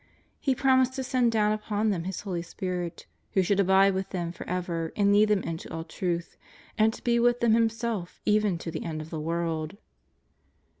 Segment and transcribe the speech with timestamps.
[0.39, 4.31] He promised to send down upon them His Holy Spirit, who should abide with them
[4.31, 6.37] for ever and lead them into all truth,
[6.75, 9.77] and to be with them Himself even to the end of the world.